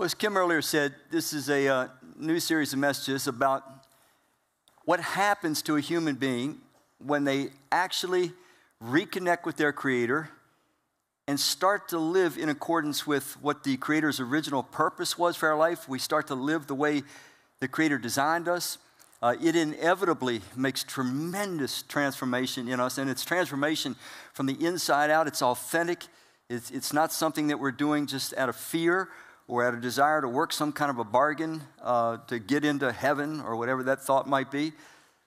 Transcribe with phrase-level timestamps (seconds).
[0.00, 3.62] Well, as Kim earlier said, this is a uh, new series of messages about
[4.86, 6.56] what happens to a human being
[7.04, 8.32] when they actually
[8.82, 10.30] reconnect with their Creator
[11.28, 15.58] and start to live in accordance with what the Creator's original purpose was for our
[15.58, 15.86] life.
[15.86, 17.02] We start to live the way
[17.58, 18.78] the Creator designed us.
[19.20, 23.96] Uh, it inevitably makes tremendous transformation in us, and it's transformation
[24.32, 25.26] from the inside out.
[25.26, 26.04] It's authentic.
[26.48, 29.10] It's, it's not something that we're doing just out of fear
[29.50, 32.92] or out a desire to work some kind of a bargain uh, to get into
[32.92, 34.72] heaven or whatever that thought might be,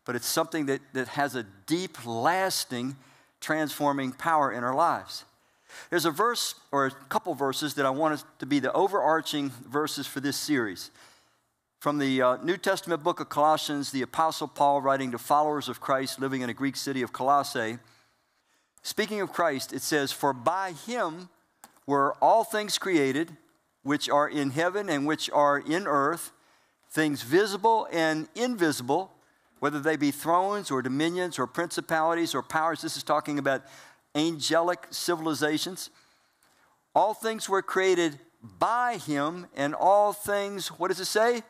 [0.05, 2.95] but it's something that, that has a deep, lasting,
[3.41, 5.26] transforming power in our lives.
[5.90, 10.08] There's a verse or a couple verses that I want to be the overarching verses
[10.08, 10.90] for this series.
[11.80, 15.81] From the uh, New Testament book of Colossians, the Apostle Paul writing to followers of
[15.81, 17.78] Christ living in a Greek city of Colossae.
[18.84, 21.28] Speaking of Christ, it says, For by him
[21.86, 23.36] were all things created,
[23.84, 26.32] which are in heaven and which are in earth,
[26.90, 29.12] things visible and invisible,
[29.59, 32.81] whether they be thrones or dominions or principalities or powers.
[32.81, 33.64] This is talking about
[34.16, 35.89] angelic civilizations.
[36.95, 38.20] All things were created
[38.59, 41.44] by him, and all things, what does it say?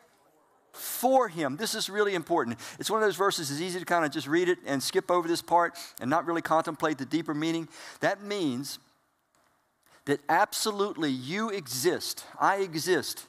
[0.74, 1.56] for him.
[1.56, 2.58] This is really important.
[2.78, 5.10] It's one of those verses, it's easy to kind of just read it and skip
[5.10, 7.68] over this part and not really contemplate the deeper meaning.
[8.00, 8.78] That means
[10.06, 12.24] that absolutely you exist.
[12.38, 13.26] I exist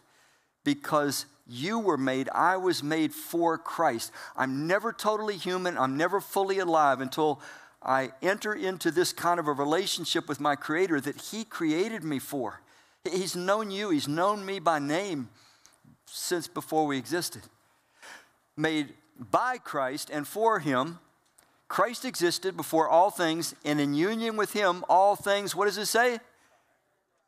[0.64, 4.12] because you were made, I was made for Christ.
[4.36, 7.40] I'm never totally human, I'm never fully alive until
[7.84, 12.18] I enter into this kind of a relationship with my Creator that He created me
[12.20, 12.62] for.
[13.10, 15.30] He's known you, He's known me by name
[16.08, 17.44] since before we existed.
[18.58, 21.00] Made by Christ and for Him,
[21.68, 25.86] Christ existed before all things, and in union with Him, all things, what does it
[25.86, 26.20] say?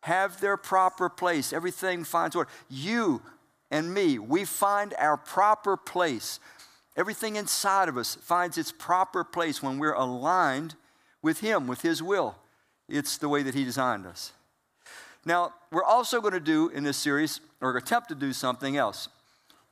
[0.01, 1.51] Have their proper place.
[1.51, 2.49] Everything finds order.
[2.69, 3.21] You
[3.71, 6.39] and me, we find our proper place.
[6.95, 10.75] Everything inside of us finds its proper place when we're aligned
[11.21, 12.35] with Him, with His will.
[12.87, 14.31] It's the way that He designed us.
[15.25, 19.09] Now, we're also going to do in this series, or attempt to do something else.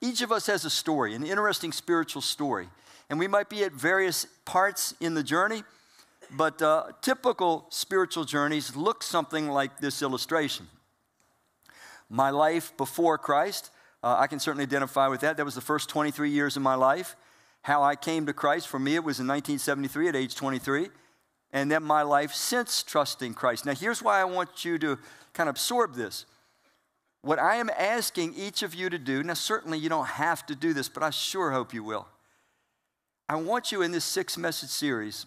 [0.01, 2.67] Each of us has a story, an interesting spiritual story.
[3.09, 5.63] And we might be at various parts in the journey,
[6.31, 10.67] but uh, typical spiritual journeys look something like this illustration.
[12.09, 13.71] My life before Christ,
[14.03, 15.37] uh, I can certainly identify with that.
[15.37, 17.15] That was the first 23 years of my life.
[17.63, 20.89] How I came to Christ, for me, it was in 1973 at age 23.
[21.51, 23.65] And then my life since trusting Christ.
[23.65, 24.99] Now, here's why I want you to
[25.33, 26.25] kind of absorb this.
[27.21, 30.53] What I am asking each of you to do, now certainly you don't have to
[30.53, 32.07] do this, but I sure hope you will.
[33.27, 35.25] I want you in this six message series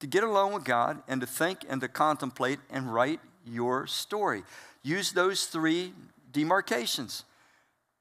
[0.00, 4.42] to get alone with God and to think and to contemplate and write your story.
[4.82, 5.94] Use those three
[6.32, 7.24] demarcations.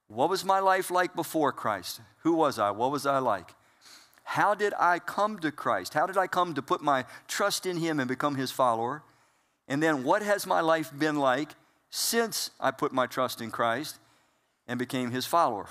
[0.07, 2.01] What was my life like before Christ?
[2.19, 2.71] Who was I?
[2.71, 3.53] What was I like?
[4.23, 5.93] How did I come to Christ?
[5.93, 9.03] How did I come to put my trust in Him and become His follower?
[9.67, 11.49] And then what has my life been like
[11.89, 13.99] since I put my trust in Christ
[14.67, 15.67] and became his follower?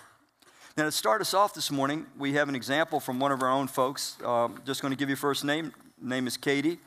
[0.76, 3.50] Now, to start us off this morning, we have an example from one of our
[3.50, 4.16] own folks.
[4.24, 5.72] Um, just going to give you first name.
[6.02, 6.78] Name is Katie,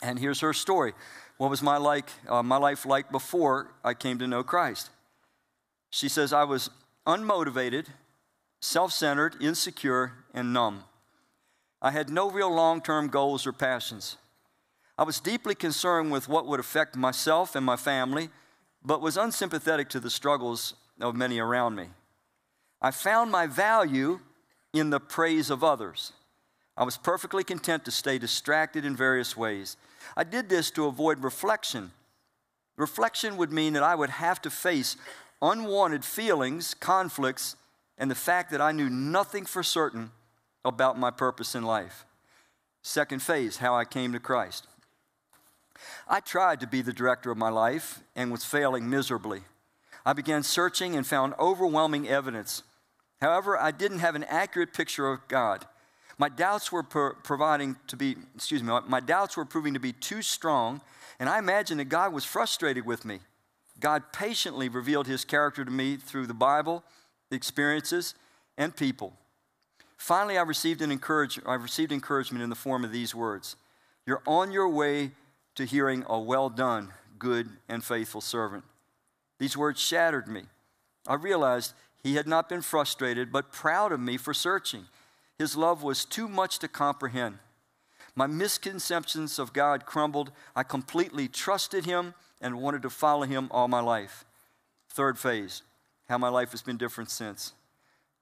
[0.00, 0.94] and here's her story.
[1.36, 4.90] What was my like, uh, my life like before I came to know Christ?
[5.90, 6.70] She says I was
[7.06, 7.86] unmotivated,
[8.60, 10.84] self-centered, insecure, and numb.
[11.82, 14.16] I had no real long-term goals or passions.
[14.96, 18.30] I was deeply concerned with what would affect myself and my family,
[18.84, 21.88] but was unsympathetic to the struggles of many around me.
[22.80, 24.20] I found my value
[24.72, 26.12] in the praise of others.
[26.76, 29.76] I was perfectly content to stay distracted in various ways.
[30.16, 31.92] I did this to avoid reflection.
[32.76, 34.96] Reflection would mean that I would have to face
[35.42, 37.56] unwanted feelings, conflicts,
[37.98, 40.12] and the fact that I knew nothing for certain
[40.64, 42.06] about my purpose in life.
[42.82, 44.66] Second phase, how I came to Christ.
[46.08, 49.42] I tried to be the director of my life and was failing miserably.
[50.06, 52.62] I began searching and found overwhelming evidence.
[53.20, 55.66] However, I didn't have an accurate picture of God.
[56.18, 60.22] My doubts were providing to be, excuse me, my doubts were proving to be too
[60.22, 60.80] strong,
[61.18, 63.20] and I imagined that God was frustrated with me.
[63.80, 66.84] God patiently revealed his character to me through the Bible,
[67.30, 68.14] experiences,
[68.56, 69.12] and people.
[69.96, 73.56] Finally, I received, an encourage, I received encouragement in the form of these words
[74.06, 75.12] You're on your way
[75.54, 78.64] to hearing a well done, good and faithful servant.
[79.38, 80.42] These words shattered me.
[81.06, 81.72] I realized
[82.02, 84.86] he had not been frustrated, but proud of me for searching.
[85.42, 87.40] His love was too much to comprehend.
[88.14, 90.30] My misconceptions of God crumbled.
[90.54, 94.24] I completely trusted him and wanted to follow him all my life.
[94.88, 95.62] Third phase,
[96.08, 97.54] how my life has been different since.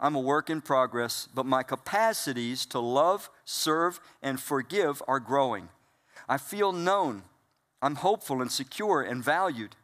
[0.00, 5.68] I'm a work in progress, but my capacities to love, serve, and forgive are growing.
[6.26, 7.24] I feel known.
[7.82, 9.76] I'm hopeful and secure and valued.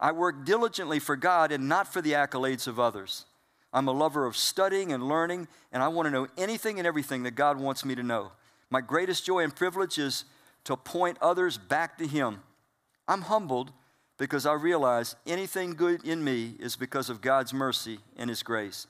[0.00, 3.26] I work diligently for God and not for the accolades of others.
[3.72, 7.22] I'm a lover of studying and learning, and I want to know anything and everything
[7.22, 8.32] that God wants me to know.
[8.70, 10.24] My greatest joy and privilege is
[10.64, 12.40] to point others back to Him.
[13.08, 13.72] I'm humbled
[14.18, 18.86] because I realize anything good in me is because of God's mercy and His grace.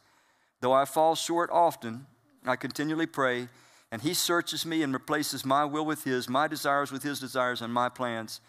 [0.60, 2.06] Though I fall short often,
[2.44, 3.48] I continually pray,
[3.90, 7.62] and He searches me and replaces my will with His, my desires with His desires,
[7.62, 8.40] and my plans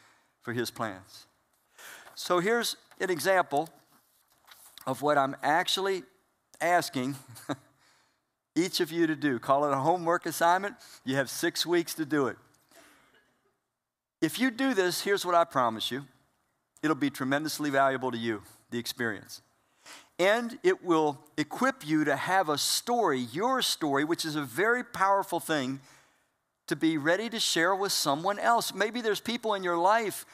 [0.41, 1.27] for His plans.
[2.15, 3.69] So here's an example
[4.85, 6.03] of what I'm actually
[6.61, 7.15] asking
[8.55, 9.39] each of you to do.
[9.39, 10.75] Call it a homework assignment.
[11.03, 12.37] You have six weeks to do it.
[14.21, 16.05] If you do this, here's what I promise you
[16.81, 19.41] it'll be tremendously valuable to you, the experience.
[20.19, 24.83] And it will equip you to have a story, your story, which is a very
[24.83, 25.79] powerful thing
[26.67, 28.73] to be ready to share with someone else.
[28.73, 30.25] Maybe there's people in your life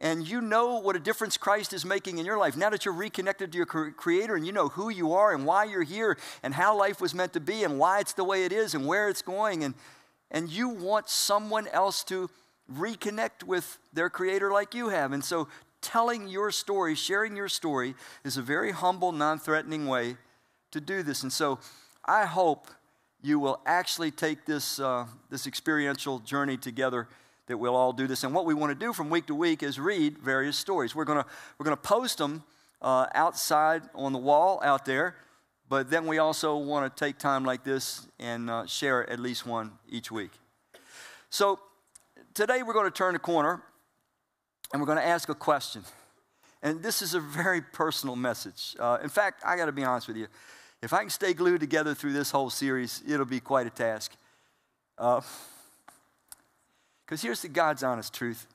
[0.00, 2.56] and you know what a difference Christ is making in your life.
[2.56, 5.64] Now that you're reconnected to your Creator and you know who you are and why
[5.64, 8.52] you're here and how life was meant to be and why it's the way it
[8.52, 9.74] is and where it's going, and,
[10.30, 12.30] and you want someone else to
[12.72, 15.12] reconnect with their Creator like you have.
[15.12, 15.48] And so,
[15.82, 17.94] telling your story, sharing your story,
[18.24, 20.16] is a very humble, non threatening way
[20.70, 21.22] to do this.
[21.22, 21.58] And so,
[22.06, 22.68] I hope
[23.22, 27.06] you will actually take this, uh, this experiential journey together
[27.50, 28.22] that we'll all do this.
[28.22, 30.94] And what we want to do from week to week is read various stories.
[30.94, 32.44] We're going to, we're going to post them
[32.80, 35.16] uh, outside on the wall out there,
[35.68, 39.46] but then we also want to take time like this and uh, share at least
[39.46, 40.30] one each week.
[41.28, 41.58] So
[42.34, 43.60] today we're going to turn the corner
[44.72, 45.82] and we're going to ask a question.
[46.62, 48.76] And this is a very personal message.
[48.78, 50.28] Uh, in fact, I got to be honest with you.
[50.82, 54.12] If I can stay glued together through this whole series, it'll be quite a task.
[57.10, 58.46] Because here's the God's honest truth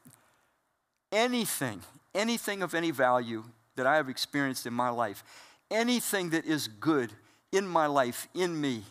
[1.11, 1.81] anything,
[2.13, 3.43] anything of any value
[3.75, 5.25] that I have experienced in my life,
[5.69, 7.11] anything that is good
[7.51, 8.83] in my life, in me,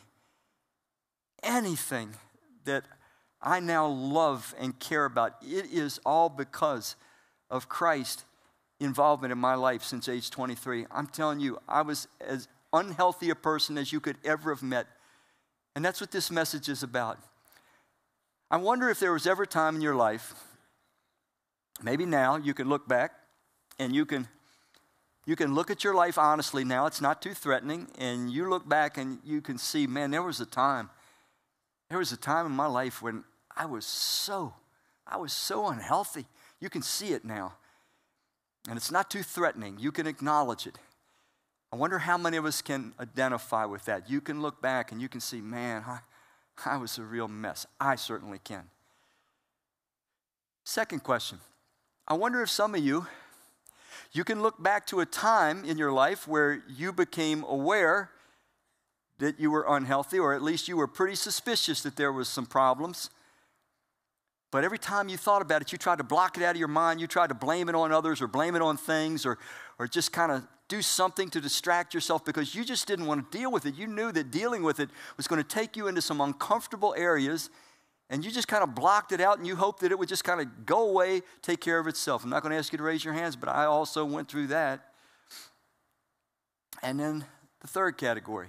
[1.42, 2.10] anything
[2.66, 2.84] that
[3.40, 6.94] I now love and care about, it is all because
[7.48, 8.26] of Christ's
[8.80, 10.84] involvement in my life since age 23.
[10.90, 14.86] I'm telling you, I was as unhealthy a person as you could ever have met.
[15.74, 17.18] And that's what this message is about.
[18.54, 20.32] I wonder if there was ever a time in your life,
[21.82, 23.10] maybe now, you can look back
[23.80, 24.28] and you can
[25.26, 26.86] you can look at your life honestly now.
[26.86, 27.88] It's not too threatening.
[27.98, 30.88] And you look back and you can see, man, there was a time.
[31.88, 33.24] There was a time in my life when
[33.56, 34.54] I was so,
[35.04, 36.26] I was so unhealthy.
[36.60, 37.54] You can see it now.
[38.68, 39.78] And it's not too threatening.
[39.80, 40.78] You can acknowledge it.
[41.72, 44.08] I wonder how many of us can identify with that.
[44.08, 45.98] You can look back and you can see, man, I,
[46.64, 47.66] I was a real mess.
[47.80, 48.64] I certainly can.
[50.64, 51.40] Second question
[52.06, 53.06] I wonder if some of you,
[54.12, 58.10] you can look back to a time in your life where you became aware
[59.18, 62.46] that you were unhealthy, or at least you were pretty suspicious that there was some
[62.46, 63.10] problems.
[64.50, 66.68] But every time you thought about it, you tried to block it out of your
[66.68, 67.00] mind.
[67.00, 69.38] You tried to blame it on others or blame it on things or,
[69.78, 73.38] or just kind of do something to distract yourself because you just didn't want to
[73.38, 73.74] deal with it.
[73.74, 77.50] You knew that dealing with it was going to take you into some uncomfortable areas,
[78.08, 80.24] and you just kind of blocked it out and you hoped that it would just
[80.24, 82.24] kind of go away, take care of itself.
[82.24, 84.48] I'm not going to ask you to raise your hands, but I also went through
[84.48, 84.92] that.
[86.82, 87.24] And then
[87.60, 88.48] the third category,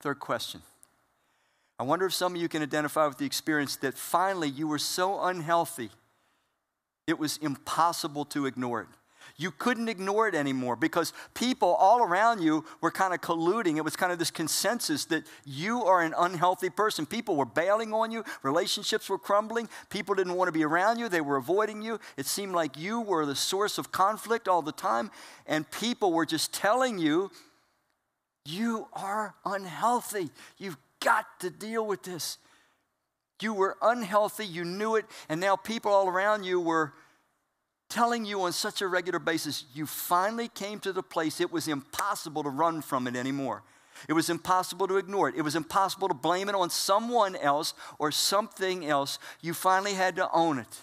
[0.00, 0.62] third question.
[1.78, 4.78] I wonder if some of you can identify with the experience that finally you were
[4.78, 5.90] so unhealthy,
[7.06, 8.88] it was impossible to ignore it.
[9.42, 13.76] You couldn't ignore it anymore because people all around you were kind of colluding.
[13.76, 17.06] It was kind of this consensus that you are an unhealthy person.
[17.06, 21.08] People were bailing on you, relationships were crumbling, people didn't want to be around you,
[21.08, 21.98] they were avoiding you.
[22.16, 25.10] It seemed like you were the source of conflict all the time,
[25.44, 27.32] and people were just telling you,
[28.44, 30.30] you are unhealthy.
[30.56, 32.38] You've got to deal with this.
[33.40, 36.92] You were unhealthy, you knew it, and now people all around you were
[37.92, 41.68] telling you on such a regular basis, you finally came to the place it was
[41.68, 43.62] impossible to run from it anymore.
[44.08, 45.34] It was impossible to ignore it.
[45.36, 49.18] It was impossible to blame it on someone else or something else.
[49.42, 50.80] You finally had to own it.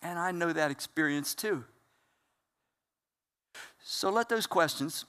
[0.00, 1.64] And I know that experience too.
[3.82, 5.04] So let those questions,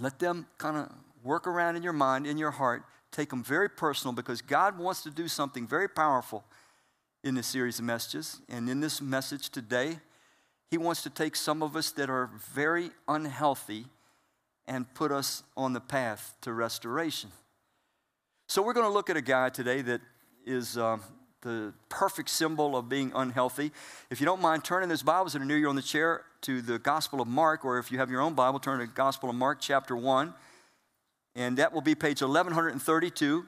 [0.00, 0.92] let them kind of
[1.22, 2.82] work around in your mind, in your heart.
[3.12, 6.44] Take them very personal because God wants to do something very powerful
[7.24, 8.40] in this series of messages.
[8.48, 9.98] And in this message today,
[10.70, 13.86] He wants to take some of us that are very unhealthy
[14.66, 17.30] and put us on the path to restoration.
[18.46, 20.02] So, we're going to look at a guy today that
[20.46, 20.98] is uh,
[21.40, 23.72] the perfect symbol of being unhealthy.
[24.10, 26.60] If you don't mind turning those Bibles that are near you on the chair to
[26.60, 29.36] the Gospel of Mark, or if you have your own Bible, turn to Gospel of
[29.36, 30.34] Mark, chapter 1.
[31.36, 33.46] And that will be page 1132,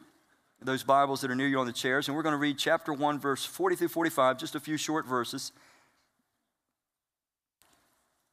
[0.63, 2.09] those Bibles that are near you on the chairs.
[2.09, 5.07] And we're going to read chapter 1, verse 40 through 45, just a few short
[5.07, 5.53] verses.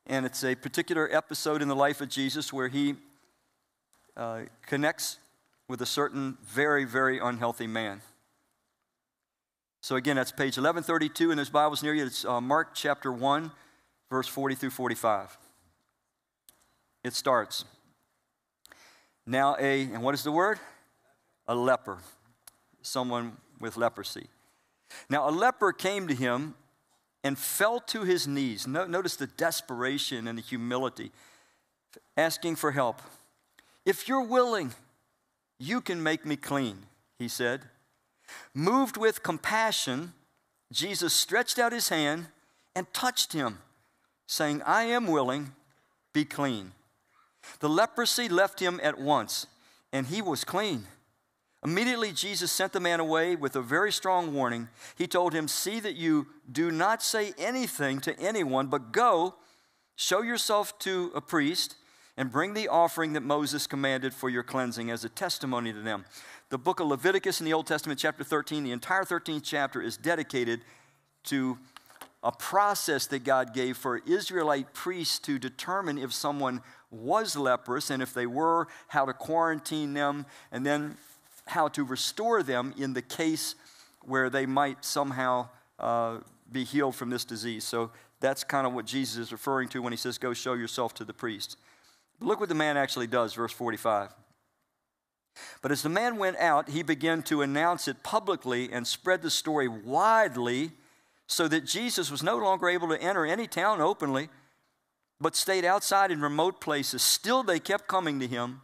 [0.07, 2.95] And it's a particular episode in the life of Jesus where he
[4.17, 5.17] uh, connects
[5.67, 8.01] with a certain very, very unhealthy man.
[9.81, 12.05] So again, that's page 1132 in those Bibles near you.
[12.05, 13.51] It's uh, Mark chapter 1,
[14.09, 15.37] verse 40 through 45.
[17.03, 17.65] It starts.
[19.25, 20.59] Now, a, and what is the word?
[21.47, 21.99] A leper,
[22.81, 24.27] someone with leprosy.
[25.09, 26.55] Now, a leper came to him
[27.23, 28.67] and fell to his knees.
[28.67, 31.11] notice the desperation and the humility,
[32.17, 33.01] asking for help.
[33.85, 34.73] If you're willing,
[35.59, 36.85] you can make me clean,
[37.17, 37.61] he said.
[38.53, 40.13] Moved with compassion,
[40.71, 42.27] Jesus stretched out his hand
[42.75, 43.59] and touched him,
[44.27, 45.53] saying, I am willing,
[46.13, 46.71] be clean.
[47.59, 49.47] The leprosy left him at once,
[49.91, 50.87] and he was clean.
[51.65, 54.67] Immediately, Jesus sent the man away with a very strong warning.
[54.97, 59.35] He told him, See that you do not say anything to anyone, but go,
[59.95, 61.75] show yourself to a priest,
[62.17, 66.03] and bring the offering that Moses commanded for your cleansing as a testimony to them.
[66.49, 69.95] The book of Leviticus in the Old Testament, chapter 13, the entire 13th chapter is
[69.95, 70.61] dedicated
[71.25, 71.57] to
[72.23, 78.03] a process that God gave for Israelite priests to determine if someone was leprous, and
[78.03, 80.97] if they were, how to quarantine them, and then
[81.47, 83.55] how to restore them in the case
[84.01, 86.17] where they might somehow uh,
[86.51, 87.63] be healed from this disease.
[87.63, 90.93] So that's kind of what Jesus is referring to when he says, Go show yourself
[90.95, 91.57] to the priest.
[92.19, 94.13] But look what the man actually does, verse 45.
[95.61, 99.31] But as the man went out, he began to announce it publicly and spread the
[99.31, 100.71] story widely
[101.27, 104.29] so that Jesus was no longer able to enter any town openly
[105.23, 107.01] but stayed outside in remote places.
[107.01, 108.61] Still, they kept coming to him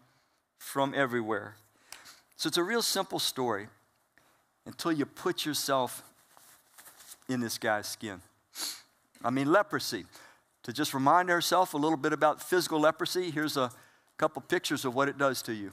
[0.58, 1.56] from everywhere.
[2.40, 3.68] So it's a real simple story
[4.66, 6.04] until you put yourself
[7.28, 8.22] in this guy's skin.
[9.22, 10.06] I mean, leprosy.
[10.64, 13.70] To just remind ourselves a little bit about physical leprosy, here's a
[14.18, 15.72] couple pictures of what it does to you.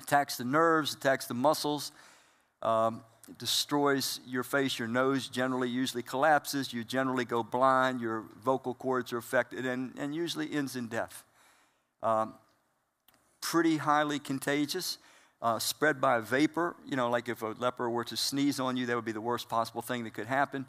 [0.00, 1.90] Attacks the nerves, attacks the muscles.
[2.62, 3.02] Um,
[3.36, 9.12] destroys your face, your nose generally usually collapses, you generally go blind, your vocal cords
[9.12, 11.24] are affected, and, and usually ends in death.
[12.04, 12.34] Um,
[13.40, 14.98] pretty highly contagious,
[15.42, 16.76] uh, spread by a vapor.
[16.86, 19.20] You know, like if a leper were to sneeze on you, that would be the
[19.20, 20.66] worst possible thing that could happen.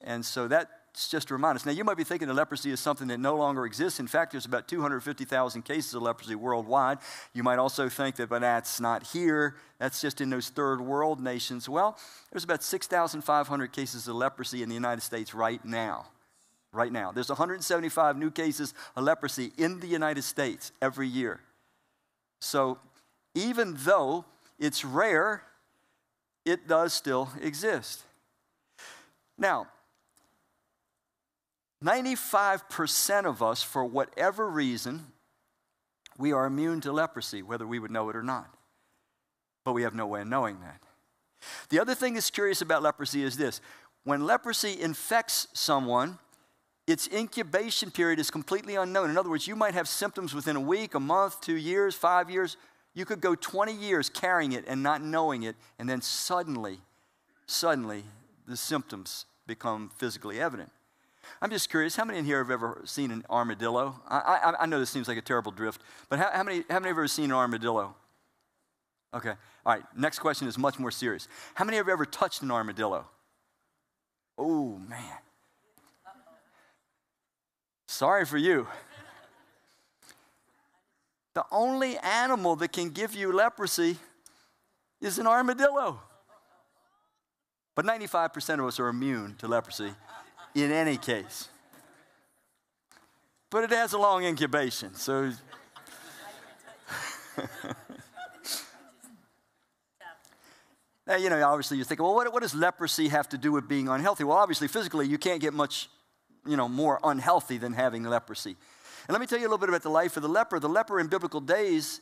[0.00, 1.66] And so that's just to remind us.
[1.66, 4.00] Now, you might be thinking that leprosy is something that no longer exists.
[4.00, 6.98] In fact, there's about 250,000 cases of leprosy worldwide.
[7.34, 9.56] You might also think that, but that's not here.
[9.78, 11.68] That's just in those third world nations.
[11.68, 11.96] Well,
[12.32, 16.06] there's about 6,500 cases of leprosy in the United States right now.
[16.72, 17.12] Right now.
[17.12, 21.40] There's 175 new cases of leprosy in the United States every year.
[22.40, 22.78] So,
[23.38, 24.24] even though
[24.58, 25.42] it's rare,
[26.44, 28.02] it does still exist.
[29.36, 29.68] Now,
[31.84, 35.06] 95% of us, for whatever reason,
[36.18, 38.52] we are immune to leprosy, whether we would know it or not.
[39.64, 40.82] But we have no way of knowing that.
[41.68, 43.60] The other thing that's curious about leprosy is this
[44.02, 46.18] when leprosy infects someone,
[46.88, 49.10] its incubation period is completely unknown.
[49.10, 52.30] In other words, you might have symptoms within a week, a month, two years, five
[52.30, 52.56] years.
[52.98, 56.80] You could go 20 years carrying it and not knowing it, and then suddenly,
[57.46, 58.02] suddenly,
[58.48, 60.72] the symptoms become physically evident.
[61.40, 64.00] I'm just curious, how many in here have ever seen an armadillo?
[64.08, 66.80] I, I, I know this seems like a terrible drift, but how, how, many, how
[66.80, 67.94] many have ever seen an armadillo?
[69.14, 71.28] Okay, all right, next question is much more serious.
[71.54, 73.06] How many have ever touched an armadillo?
[74.36, 75.18] Oh, man.
[77.86, 78.66] Sorry for you.
[81.38, 83.96] The only animal that can give you leprosy
[85.00, 86.00] is an armadillo.
[87.76, 89.92] But 95% of us are immune to leprosy
[90.56, 91.46] in any case.
[93.50, 95.30] But it has a long incubation, so.
[101.06, 103.68] now, you know, obviously you're thinking, well, what, what does leprosy have to do with
[103.68, 104.24] being unhealthy?
[104.24, 105.88] Well, obviously, physically, you can't get much,
[106.44, 108.56] you know, more unhealthy than having leprosy.
[109.08, 110.60] And let me tell you a little bit about the life of the leper.
[110.60, 112.00] The leper in biblical days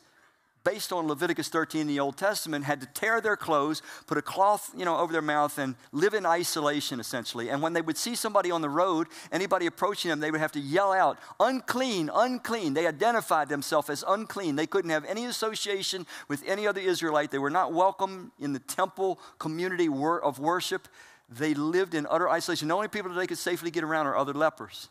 [0.67, 4.21] based on Leviticus 13 in the Old Testament, had to tear their clothes, put a
[4.21, 7.49] cloth, you know, over their mouth, and live in isolation, essentially.
[7.49, 10.51] And when they would see somebody on the road, anybody approaching them, they would have
[10.51, 12.73] to yell out, unclean, unclean.
[12.73, 14.57] They identified themselves as unclean.
[14.57, 17.31] They couldn't have any association with any other Israelite.
[17.31, 20.89] They were not welcome in the temple community of worship.
[21.29, 22.67] They lived in utter isolation.
[22.67, 24.89] The only people that they could safely get around are other lepers.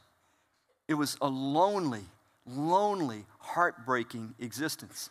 [0.89, 2.05] It was a lonely,
[2.47, 5.11] lonely, heartbreaking existence.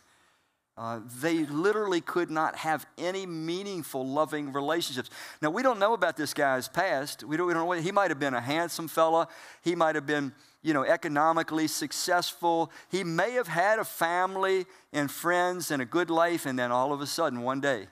[0.78, 5.08] Uh, they literally could not have any meaningful, loving relationships.
[5.40, 7.24] Now, we don't know about this guy's past.
[7.24, 7.72] We don't, we don't know.
[7.72, 9.28] He might have been a handsome fella.
[9.62, 12.70] He might have been, you know, economically successful.
[12.90, 16.92] He may have had a family and friends and a good life, and then all
[16.92, 17.86] of a sudden, one day,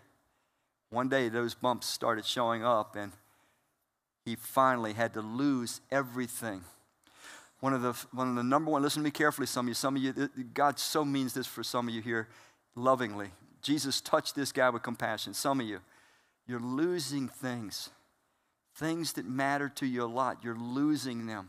[0.90, 3.12] one day, those bumps started showing up, and
[4.26, 6.64] he finally had to lose everything
[7.64, 9.75] one of the one of the number one listen to me carefully some of you
[9.75, 12.28] some of you god so means this for some of you here
[12.76, 13.30] lovingly.
[13.62, 15.33] Jesus touched this guy with compassion.
[15.33, 15.80] Some of you
[16.47, 17.88] you're losing things
[18.76, 20.44] things that matter to you a lot.
[20.44, 21.49] You're losing them.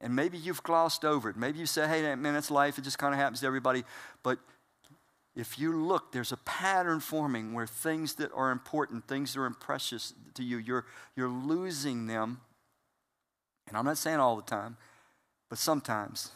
[0.00, 1.36] And maybe you've glossed over it.
[1.36, 2.76] Maybe you say hey man that's life.
[2.76, 3.84] It just kind of happens to everybody.
[4.24, 4.40] But
[5.36, 9.50] if you look there's a pattern forming where things that are important things that are
[9.50, 12.40] precious to you you're, you're losing them
[13.68, 14.76] and I'm not saying all the time,
[15.48, 16.30] but sometimes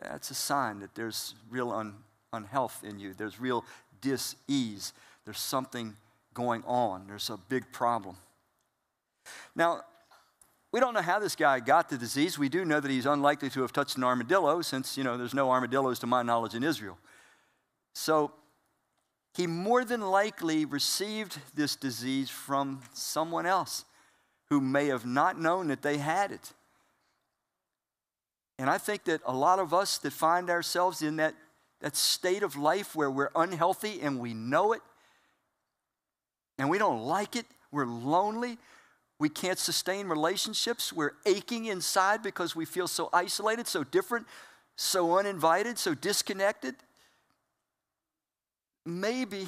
[0.00, 1.94] that's a sign that there's real un,
[2.32, 3.14] unhealth in you.
[3.14, 3.64] There's real
[4.00, 4.92] dis-ease.
[5.24, 5.94] There's something
[6.34, 7.06] going on.
[7.06, 8.16] There's a big problem.
[9.54, 9.82] Now,
[10.72, 12.38] we don't know how this guy got the disease.
[12.38, 15.34] We do know that he's unlikely to have touched an armadillo since, you know, there's
[15.34, 16.96] no armadillos to my knowledge in Israel.
[17.92, 18.32] So
[19.34, 23.84] he more than likely received this disease from someone else
[24.50, 26.52] who may have not known that they had it.
[28.58, 31.34] And I think that a lot of us that find ourselves in that,
[31.80, 34.82] that state of life where we're unhealthy and we know it,
[36.58, 38.58] and we don't like it, we're lonely,
[39.18, 44.26] we can't sustain relationships, we're aching inside because we feel so isolated, so different,
[44.76, 46.74] so uninvited, so disconnected.
[48.84, 49.46] Maybe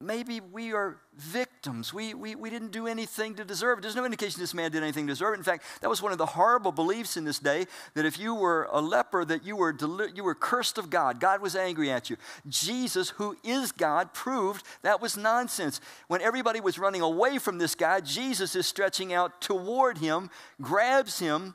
[0.00, 1.92] maybe we are victims.
[1.94, 3.82] We, we, we didn't do anything to deserve it.
[3.82, 5.38] There's no indication this man did anything to deserve it.
[5.38, 8.34] In fact, that was one of the horrible beliefs in this day that if you
[8.34, 9.74] were a leper, that you were,
[10.14, 11.18] you were cursed of God.
[11.18, 12.16] God was angry at you.
[12.46, 15.80] Jesus, who is God, proved that was nonsense.
[16.08, 20.28] When everybody was running away from this guy, Jesus is stretching out toward him,
[20.60, 21.54] grabs him,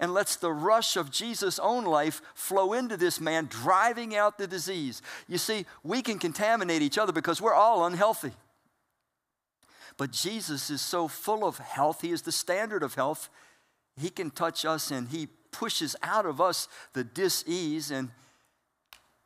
[0.00, 4.46] and lets the rush of Jesus' own life flow into this man, driving out the
[4.46, 5.02] disease.
[5.28, 8.32] You see, we can contaminate each other because we're all unhealthy.
[9.98, 13.28] But Jesus is so full of health, He is the standard of health.
[14.00, 18.08] He can touch us and He pushes out of us the dis ease, and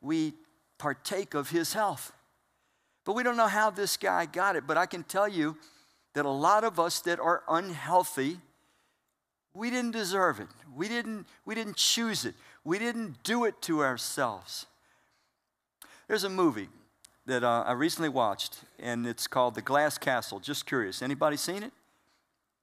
[0.01, 0.33] we
[0.77, 2.11] partake of His health.
[3.05, 5.55] But we don't know how this guy got it, but I can tell you
[6.15, 8.39] that a lot of us that are unhealthy
[9.55, 10.47] we didn't deserve it.
[10.75, 12.35] We didn't, we didn't choose it.
[12.63, 14.65] We didn't do it to ourselves.
[16.07, 16.67] There's a movie
[17.25, 20.39] that uh, I recently watched, and it's called The Glass Castle.
[20.39, 21.01] Just curious.
[21.01, 21.71] Anybody seen it?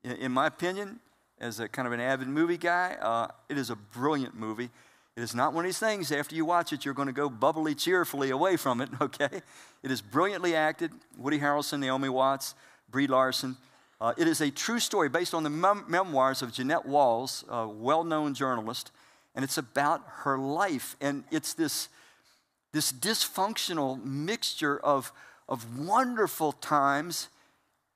[0.05, 1.01] In, in my opinion,
[1.41, 4.71] as a kind of an avid movie guy, uh, it is a brilliant movie.
[5.17, 7.29] It is not one of these things, after you watch it, you're going to go
[7.29, 9.43] bubbly cheerfully away from it, okay?
[9.83, 10.93] It is brilliantly acted.
[11.17, 12.55] Woody Harrelson, Naomi Watts,
[12.91, 13.57] Brie Larson.
[14.03, 17.69] Uh, it is a true story based on the mem- memoirs of Jeanette Walls, a
[17.69, 18.91] well known journalist,
[19.33, 20.97] and it's about her life.
[21.01, 21.88] And it's this,
[22.73, 25.12] this dysfunctional mixture of,
[25.49, 27.29] of wonderful times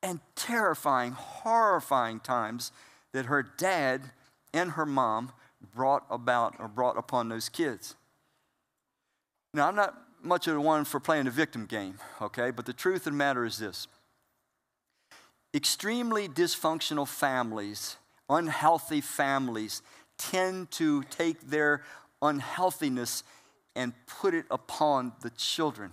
[0.01, 2.71] and terrifying, horrifying times
[3.13, 4.13] that her dad
[4.55, 5.33] and her mom
[5.75, 7.97] brought about or brought upon those kids.
[9.53, 12.53] Now, I'm not much of a one for playing the victim game, okay?
[12.53, 13.89] But the truth of the matter is this
[15.57, 17.97] Extremely dysfunctional families,
[18.29, 19.81] unhealthy families,
[20.19, 21.83] tend to take their
[22.21, 23.25] unhealthiness
[23.75, 25.93] and put it upon the children.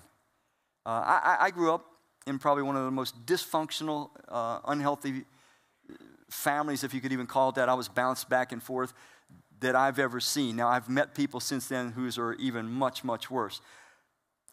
[0.85, 1.85] Uh, I, I, grew up
[2.27, 5.23] in probably one of the most dysfunctional, uh, unhealthy
[6.29, 7.69] families, if you could even call it that.
[7.69, 8.93] I was bounced back and forth
[9.61, 10.57] that I've ever seen.
[10.57, 13.61] Now, I've met people since then whose are even much, much worse.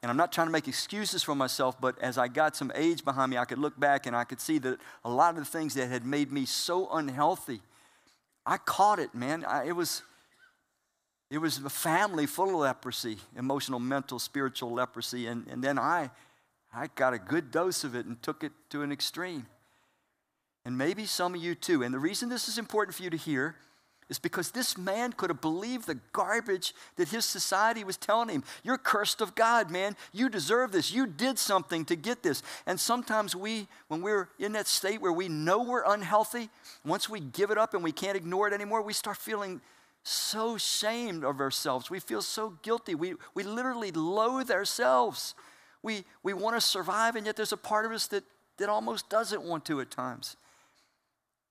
[0.02, 3.04] And I'm not trying to make excuses for myself, but as I got some age
[3.04, 5.44] behind me, I could look back and I could see that a lot of the
[5.44, 7.60] things that had made me so unhealthy,
[8.46, 9.44] I caught it, man.
[9.44, 10.02] I, it was
[11.30, 16.10] it was a family full of leprosy, emotional, mental, spiritual leprosy, and, and then I
[16.72, 19.46] I got a good dose of it and took it to an extreme.
[20.64, 21.82] And maybe some of you too.
[21.82, 23.56] And the reason this is important for you to hear
[24.10, 28.44] is because this man could have believed the garbage that his society was telling him.
[28.64, 29.96] You're cursed of God, man.
[30.12, 30.92] You deserve this.
[30.92, 32.42] You did something to get this.
[32.66, 36.50] And sometimes we, when we're in that state where we know we're unhealthy,
[36.84, 39.60] once we give it up and we can't ignore it anymore, we start feeling
[40.02, 41.88] so ashamed of ourselves.
[41.88, 42.96] We feel so guilty.
[42.96, 45.36] We, we literally loathe ourselves.
[45.82, 48.24] We, we want to survive, and yet there's a part of us that,
[48.56, 50.36] that almost doesn't want to at times.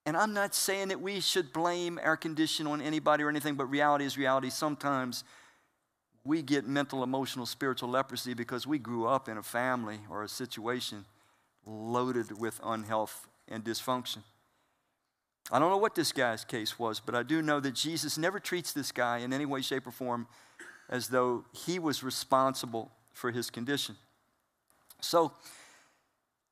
[0.09, 3.65] And I'm not saying that we should blame our condition on anybody or anything, but
[3.67, 4.49] reality is reality.
[4.49, 5.23] Sometimes
[6.23, 10.27] we get mental, emotional, spiritual leprosy because we grew up in a family or a
[10.27, 11.05] situation
[11.63, 14.23] loaded with unhealth and dysfunction.
[15.51, 18.39] I don't know what this guy's case was, but I do know that Jesus never
[18.39, 20.25] treats this guy in any way, shape, or form
[20.89, 23.95] as though he was responsible for his condition.
[25.01, 25.33] So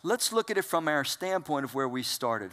[0.04, 2.52] let's look at it from our standpoint of where we started.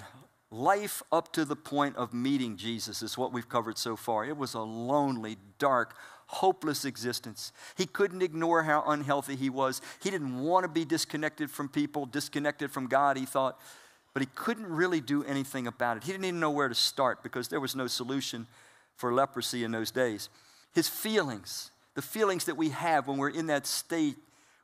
[0.54, 4.24] Life up to the point of meeting Jesus is what we've covered so far.
[4.24, 7.50] It was a lonely, dark, hopeless existence.
[7.76, 9.82] He couldn't ignore how unhealthy he was.
[10.00, 13.58] He didn't want to be disconnected from people, disconnected from God, he thought,
[14.12, 16.04] but he couldn't really do anything about it.
[16.04, 18.46] He didn't even know where to start because there was no solution
[18.94, 20.28] for leprosy in those days.
[20.72, 24.18] His feelings, the feelings that we have when we're in that state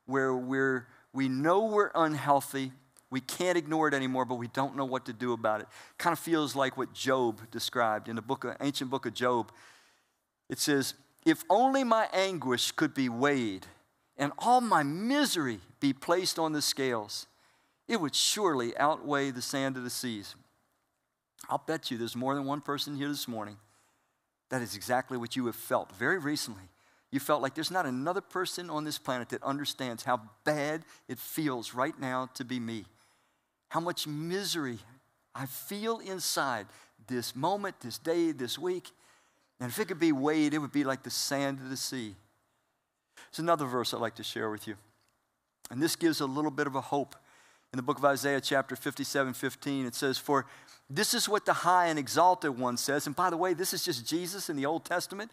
[0.06, 2.70] where we're, we know we're unhealthy,
[3.10, 5.66] we can't ignore it anymore, but we don't know what to do about it.
[5.98, 9.50] Kind of feels like what Job described in the book of, ancient book of Job.
[10.48, 10.94] It says,
[11.26, 13.66] If only my anguish could be weighed
[14.16, 17.26] and all my misery be placed on the scales,
[17.88, 20.36] it would surely outweigh the sand of the seas.
[21.48, 23.56] I'll bet you there's more than one person here this morning
[24.50, 26.62] that is exactly what you have felt very recently.
[27.10, 31.18] You felt like there's not another person on this planet that understands how bad it
[31.18, 32.84] feels right now to be me
[33.70, 34.78] how much misery
[35.34, 36.66] I feel inside
[37.08, 38.90] this moment, this day, this week.
[39.60, 42.14] And if it could be weighed, it would be like the sand of the sea.
[43.30, 44.74] There's another verse I'd like to share with you.
[45.70, 47.14] And this gives a little bit of a hope.
[47.72, 50.46] In the book of Isaiah, chapter 57 15, it says, For
[50.88, 53.06] this is what the high and exalted one says.
[53.06, 55.30] And by the way, this is just Jesus in the Old Testament.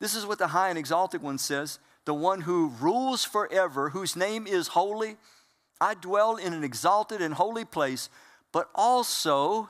[0.00, 4.16] This is what the high and exalted one says the one who rules forever, whose
[4.16, 5.16] name is holy
[5.80, 8.08] I dwell in an exalted and holy place,
[8.52, 9.68] but also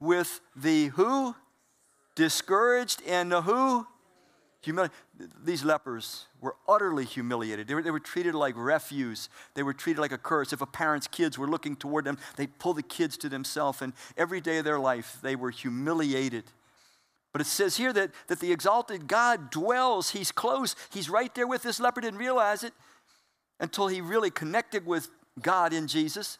[0.00, 1.34] with the who?
[2.14, 3.86] Discouraged and the who?
[4.64, 4.90] Humili-
[5.44, 7.68] These lepers were utterly humiliated.
[7.68, 9.28] They were, they were treated like refuse.
[9.54, 10.52] They were treated like a curse.
[10.52, 13.92] If a parent's kids were looking toward them, they'd pull the kids to themselves, and
[14.16, 16.44] every day of their life, they were humiliated.
[17.32, 21.46] But it says here that, that the exalted God dwells, He's close, He's right there
[21.46, 22.72] with this leper, didn't realize it
[23.60, 25.08] until he really connected with
[25.40, 26.38] God in Jesus.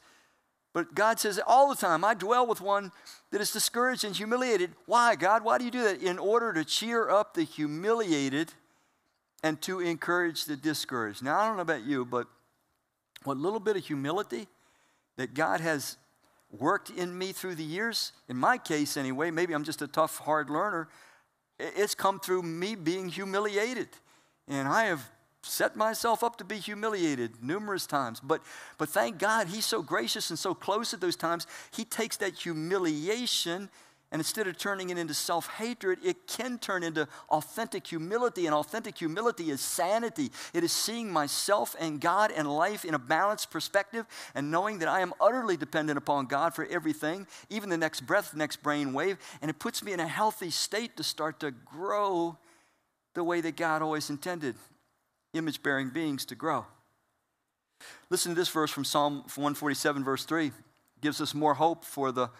[0.72, 2.92] But God says all the time, I dwell with one
[3.30, 4.72] that is discouraged and humiliated.
[4.84, 5.42] Why, God?
[5.42, 6.02] Why do you do that?
[6.02, 8.52] In order to cheer up the humiliated
[9.42, 11.22] and to encourage the discouraged.
[11.22, 12.26] Now, I don't know about you, but
[13.24, 14.48] what little bit of humility
[15.16, 15.96] that God has
[16.50, 20.18] worked in me through the years, in my case anyway, maybe I'm just a tough,
[20.18, 20.88] hard learner,
[21.58, 23.88] it's come through me being humiliated.
[24.46, 25.10] And I have
[25.46, 28.20] set myself up to be humiliated numerous times.
[28.20, 28.42] But,
[28.78, 31.46] but thank God, He's so gracious and so close at those times.
[31.72, 33.70] He takes that humiliation
[34.12, 38.46] and instead of turning it into self hatred, it can turn into authentic humility.
[38.46, 40.30] And authentic humility is sanity.
[40.54, 44.88] It is seeing myself and God and life in a balanced perspective and knowing that
[44.88, 49.18] I am utterly dependent upon God for everything, even the next breath, next brain wave.
[49.42, 52.38] And it puts me in a healthy state to start to grow
[53.14, 54.54] the way that God always intended
[55.36, 56.66] image bearing beings to grow.
[58.10, 60.46] Listen to this verse from Psalm 147, verse 3.
[60.46, 60.52] It
[61.00, 62.30] gives us more hope for the,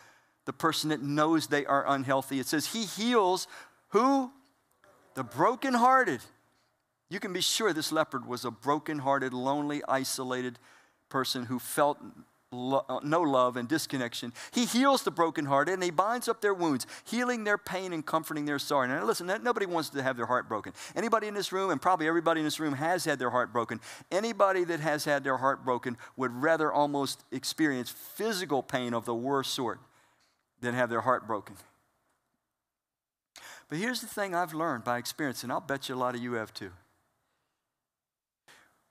[0.44, 2.40] the person that knows they are unhealthy.
[2.40, 3.46] It says, He heals
[3.88, 4.30] who?
[5.14, 6.20] The brokenhearted.
[7.08, 10.58] You can be sure this leopard was a brokenhearted, lonely, isolated
[11.08, 11.98] person who felt
[12.52, 14.32] lo- uh, no love and disconnection.
[14.52, 18.44] He heals the brokenhearted and he binds up their wounds, healing their pain and comforting
[18.44, 18.86] their sorrow.
[18.86, 20.72] Now, listen, nobody wants to have their heart broken.
[20.94, 23.80] Anybody in this room, and probably everybody in this room, has had their heart broken.
[24.10, 29.14] Anybody that has had their heart broken would rather almost experience physical pain of the
[29.14, 29.80] worst sort
[30.60, 31.56] than have their heart broken.
[33.68, 36.22] But here's the thing I've learned by experience, and I'll bet you a lot of
[36.22, 36.70] you have too.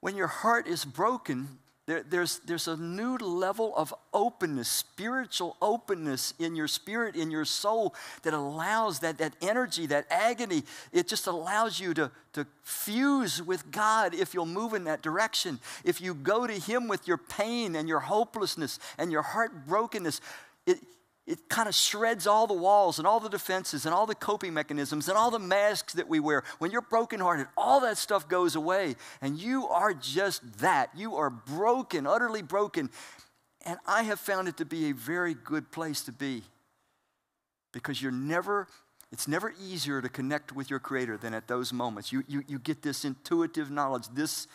[0.01, 6.33] When your heart is broken, there, there's, there's a new level of openness, spiritual openness
[6.39, 7.93] in your spirit, in your soul,
[8.23, 13.69] that allows that, that energy, that agony, it just allows you to, to fuse with
[13.69, 15.59] God if you'll move in that direction.
[15.83, 20.21] If you go to Him with your pain and your hopelessness and your heartbrokenness,
[20.65, 20.79] it,
[21.27, 24.53] it kind of shreds all the walls and all the defenses and all the coping
[24.53, 26.43] mechanisms and all the masks that we wear.
[26.59, 28.95] When you're brokenhearted, all that stuff goes away.
[29.21, 30.91] And you are just that.
[30.95, 32.91] You are broken, utterly broken.
[33.65, 36.43] And I have found it to be a very good place to be
[37.71, 38.67] because you're never,
[39.11, 42.13] it's never easier to connect with your Creator than at those moments.
[42.13, 44.07] You, you, you get this intuitive knowledge.
[44.13, 44.45] This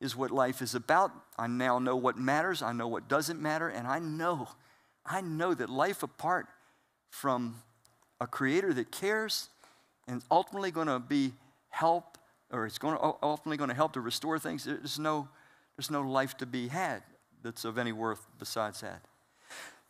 [0.00, 1.12] is what life is about.
[1.38, 4.48] I now know what matters, I know what doesn't matter, and I know
[5.06, 6.46] I know that life apart
[7.10, 7.62] from
[8.20, 9.48] a creator that cares
[10.08, 11.32] and ultimately going to be
[11.68, 12.18] help
[12.52, 15.28] or it's going to ultimately going to help to restore things there's no
[15.76, 17.02] there's no life to be had
[17.42, 19.02] that's of any worth besides that.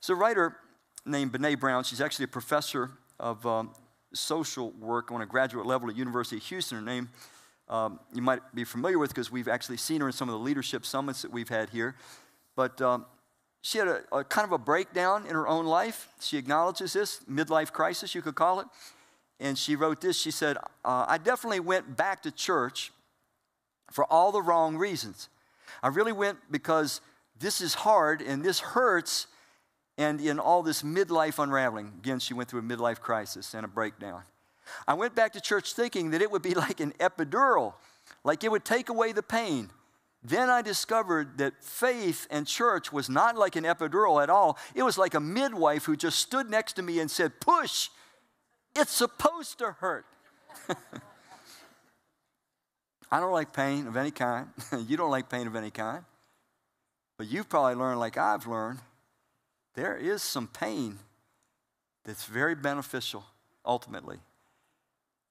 [0.01, 0.57] So a writer
[1.05, 3.73] named Brene Brown she's actually a professor of um,
[4.13, 6.79] social work on a graduate level at University of Houston.
[6.79, 7.09] Her name
[7.69, 10.39] um, you might be familiar with because we've actually seen her in some of the
[10.39, 11.97] leadership summits that we've had here.
[12.55, 13.07] But um,
[13.67, 16.09] she had a, a, kind of a breakdown in her own life.
[16.21, 18.69] She acknowledges this, midlife crisis, you could call it.
[19.41, 22.93] And she wrote this She said, uh, I definitely went back to church
[23.91, 25.29] for all the wrong reasons.
[25.83, 27.01] I really went because
[27.41, 29.27] this is hard and this hurts,
[29.99, 31.93] and in all this midlife unraveling.
[31.99, 34.23] Again, she went through a midlife crisis and a breakdown.
[34.87, 37.75] I went back to church thinking that it would be like an epidural,
[38.23, 39.71] like it would take away the pain.
[40.29, 44.59] Then I discovered that faith and church was not like an epidural at all.
[44.75, 47.91] It was like a midwife who just stood next to me and said, Push,
[48.75, 50.05] it's supposed to hurt.
[53.11, 54.49] I don't like pain of any kind.
[54.89, 56.05] you don't like pain of any kind.
[57.19, 58.81] But you've probably learned, like I've learned,
[59.75, 60.99] there is some pain
[62.05, 63.25] that's very beneficial
[63.65, 64.19] ultimately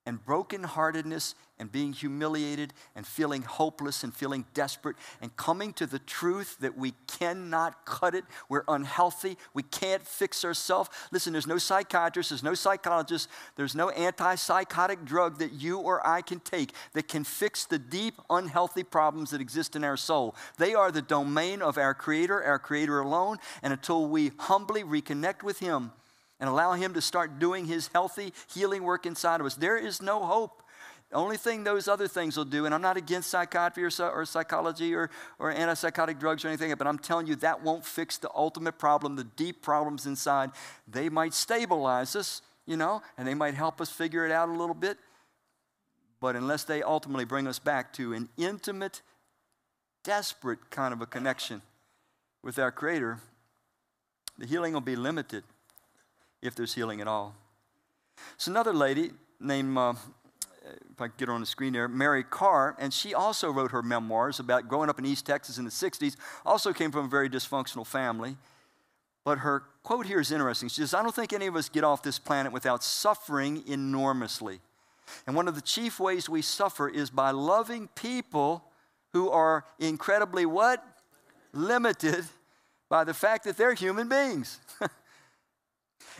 [0.05, 5.99] and brokenheartedness and being humiliated and feeling hopeless and feeling desperate and coming to the
[5.99, 8.25] truth that we cannot cut it.
[8.49, 9.37] We're unhealthy.
[9.53, 10.89] We can't fix ourselves.
[11.11, 16.21] Listen, there's no psychiatrist, there's no psychologist, there's no antipsychotic drug that you or I
[16.21, 20.35] can take that can fix the deep, unhealthy problems that exist in our soul.
[20.57, 23.37] They are the domain of our Creator, our Creator alone.
[23.63, 25.91] And until we humbly reconnect with Him,
[26.39, 29.55] and allow Him to start doing His healthy, healing work inside of us.
[29.55, 30.61] There is no hope.
[31.09, 34.25] The only thing those other things will do, and I'm not against psychiatry or, or
[34.25, 38.29] psychology or, or antipsychotic drugs or anything, but I'm telling you that won't fix the
[38.35, 40.51] ultimate problem, the deep problems inside.
[40.87, 44.53] They might stabilize us, you know, and they might help us figure it out a
[44.53, 44.97] little bit.
[46.19, 49.01] But unless they ultimately bring us back to an intimate,
[50.03, 51.61] desperate kind of a connection
[52.41, 53.19] with our Creator,
[54.37, 55.43] the healing will be limited
[56.45, 57.35] if there's healing at all.
[58.37, 59.93] So, another lady named, uh,
[60.91, 63.81] if I get her on the screen there, Mary Karr, and she also wrote her
[63.81, 67.29] memoirs about growing up in East Texas in the 60s, also came from a very
[67.29, 68.37] dysfunctional family.
[69.23, 70.69] But her quote here is interesting.
[70.69, 74.59] She says, I don't think any of us get off this planet without suffering enormously.
[75.27, 78.63] And one of the chief ways we suffer is by loving people
[79.13, 80.83] who are incredibly what?
[81.53, 82.25] Limited
[82.89, 84.59] by the fact that they're human beings.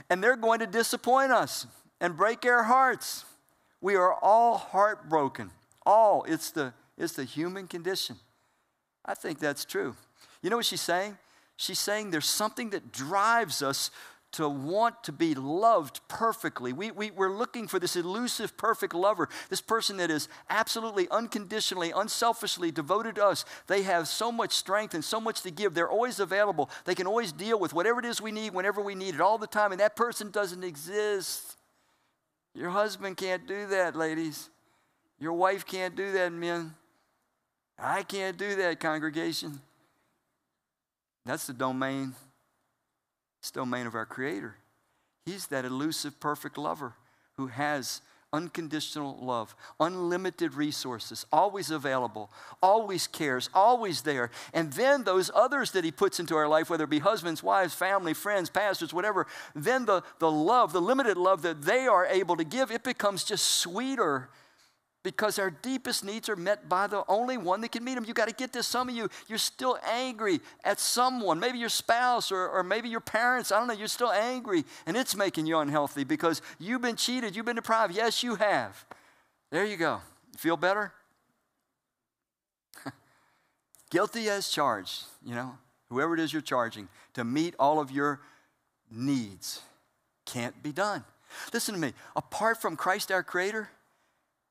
[0.10, 1.68] and they're going to disappoint us
[2.02, 3.26] and break our hearts.
[3.82, 5.52] We are all heartbroken.
[5.86, 6.24] All.
[6.28, 8.18] It's the, it's the human condition.
[9.06, 9.96] I think that's true.
[10.42, 11.18] You know what she's saying?
[11.58, 13.92] She's saying there's something that drives us
[14.36, 16.74] to want to be loved perfectly.
[16.74, 21.92] We, we, we're looking for this elusive, perfect lover, this person that is absolutely unconditionally,
[21.96, 23.46] unselfishly devoted to us.
[23.68, 25.74] They have so much strength and so much to give.
[25.74, 26.70] They're always available.
[26.86, 29.38] They can always deal with whatever it is we need whenever we need it all
[29.38, 31.58] the time, and that person doesn't exist.
[32.54, 34.50] Your husband can't do that, ladies.
[35.20, 36.76] Your wife can't do that, men.
[37.78, 39.62] I can't do that, congregation.
[41.26, 42.14] That's the domain
[43.52, 44.56] domain of our Creator.
[45.26, 46.94] He's that elusive, perfect lover
[47.38, 48.02] who has
[48.36, 52.30] unconditional love, unlimited resources, always available,
[52.62, 54.30] always cares, always there.
[54.54, 57.74] And then those others that He puts into our life, whether it be husbands, wives,
[57.74, 62.36] family, friends, pastors, whatever, then the, the love, the limited love that they are able
[62.36, 64.30] to give, it becomes just sweeter
[65.06, 68.06] because our deepest needs are met by the only one that can meet them.
[68.06, 68.66] You got to get this.
[68.66, 73.02] Some of you, you're still angry at someone, maybe your spouse or, or maybe your
[73.02, 73.52] parents.
[73.52, 73.76] I don't know.
[73.76, 77.96] You're still angry, and it's making you unhealthy because you've been cheated, you've been deprived.
[77.96, 78.84] Yes, you have.
[79.52, 80.02] There you go.
[80.38, 80.92] Feel better?
[83.92, 85.56] Guilty as charged, you know,
[85.90, 88.22] whoever it is you're charging, to meet all of your
[88.90, 89.62] needs
[90.26, 91.04] can't be done.
[91.54, 91.94] Listen to me.
[92.16, 93.70] Apart from Christ our Creator,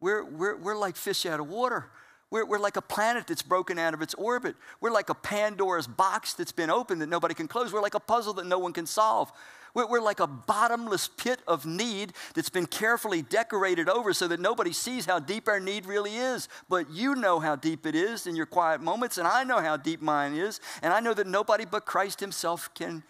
[0.04, 1.86] we're, we're, we're like fish out of water.
[2.30, 4.54] We're, we're like a planet that's broken out of its orbit.
[4.82, 7.72] We're like a Pandora's box that's been opened that nobody can close.
[7.72, 9.32] We're like a puzzle that no one can solve.
[9.72, 14.40] We're, we're, like a bottomless pit of need that's been carefully decorated over so that
[14.40, 16.50] nobody sees how deep our need really is.
[16.68, 19.78] But you know how deep it is in your quiet moments, and I know how
[19.78, 20.60] deep mine is.
[20.82, 23.04] And I know that nobody but Christ Himself can,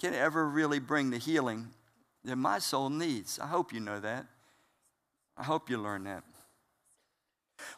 [0.00, 1.68] can ever really bring the healing
[2.24, 3.38] that my soul needs.
[3.38, 4.26] I hope you know that.
[5.36, 6.24] I hope you learn that.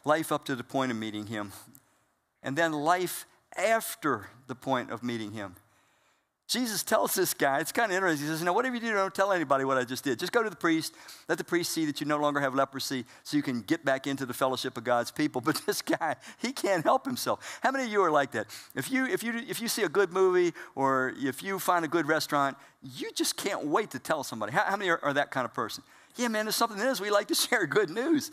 [0.05, 1.51] Life up to the point of meeting Him,
[2.43, 5.55] and then life after the point of meeting Him.
[6.47, 8.25] Jesus tells this guy, it's kind of interesting.
[8.25, 10.17] He says, Now, whatever you do, don't tell anybody what I just did.
[10.17, 10.93] Just go to the priest,
[11.27, 14.07] let the priest see that you no longer have leprosy so you can get back
[14.07, 15.41] into the fellowship of God's people.
[15.47, 17.59] But this guy, he can't help himself.
[17.61, 18.47] How many of you are like that?
[18.75, 21.87] If you, if you, if you see a good movie or if you find a
[21.87, 24.53] good restaurant, you just can't wait to tell somebody.
[24.53, 25.83] How, how many are, are that kind of person?
[26.17, 26.95] Yeah, man, there's something in.
[26.99, 28.31] We like to share good news.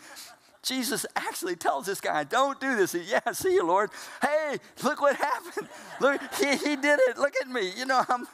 [0.63, 2.93] Jesus actually tells this guy, Don't do this.
[2.93, 3.91] He, yeah, see you, Lord.
[4.23, 5.69] Hey, look what happened.
[6.01, 7.19] Look, he, he did it.
[7.19, 7.71] Look at me.
[7.77, 8.27] You know, I'm,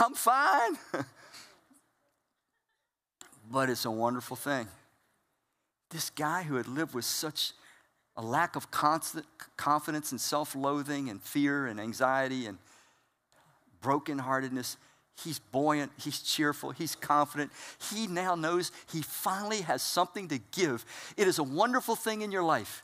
[0.00, 0.78] I'm fine.
[3.50, 4.66] but it's a wonderful thing.
[5.90, 7.52] This guy who had lived with such
[8.16, 12.58] a lack of constant confidence and self loathing and fear and anxiety and
[13.82, 14.76] brokenheartedness
[15.22, 17.52] He's buoyant, he's cheerful, he's confident.
[17.92, 20.84] He now knows he finally has something to give.
[21.16, 22.82] It is a wonderful thing in your life.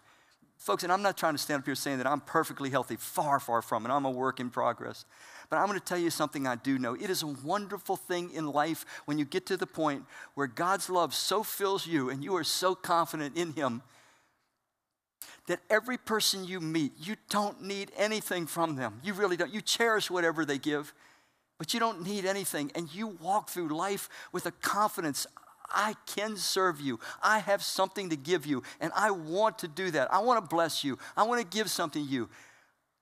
[0.56, 3.40] Folks, and I'm not trying to stand up here saying that I'm perfectly healthy, far,
[3.40, 3.90] far from it.
[3.90, 5.06] I'm a work in progress.
[5.48, 6.94] But I'm going to tell you something I do know.
[6.94, 10.88] It is a wonderful thing in life when you get to the point where God's
[10.88, 13.82] love so fills you and you are so confident in Him
[15.46, 19.00] that every person you meet, you don't need anything from them.
[19.02, 19.52] You really don't.
[19.52, 20.94] You cherish whatever they give
[21.60, 22.72] but you don't need anything.
[22.74, 25.26] And you walk through life with a confidence
[25.70, 26.98] I can serve you.
[27.22, 30.10] I have something to give you, and I want to do that.
[30.10, 30.98] I want to bless you.
[31.18, 32.30] I want to give something to you.